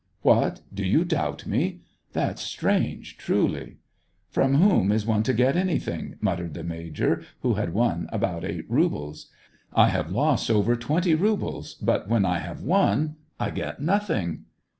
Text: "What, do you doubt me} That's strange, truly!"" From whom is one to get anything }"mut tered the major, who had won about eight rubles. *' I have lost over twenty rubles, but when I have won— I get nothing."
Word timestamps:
"What, 0.23 0.61
do 0.73 0.83
you 0.83 1.05
doubt 1.05 1.45
me} 1.45 1.81
That's 2.13 2.41
strange, 2.41 3.17
truly!"" 3.19 3.77
From 4.31 4.55
whom 4.55 4.91
is 4.91 5.05
one 5.05 5.21
to 5.21 5.31
get 5.31 5.55
anything 5.55 6.15
}"mut 6.21 6.39
tered 6.39 6.53
the 6.53 6.63
major, 6.63 7.21
who 7.41 7.53
had 7.53 7.75
won 7.75 8.09
about 8.11 8.43
eight 8.43 8.65
rubles. 8.67 9.27
*' 9.51 9.73
I 9.85 9.89
have 9.89 10.11
lost 10.11 10.49
over 10.49 10.75
twenty 10.75 11.13
rubles, 11.13 11.75
but 11.75 12.09
when 12.09 12.25
I 12.25 12.39
have 12.39 12.63
won— 12.63 13.17
I 13.39 13.51
get 13.51 13.79
nothing." 13.79 14.45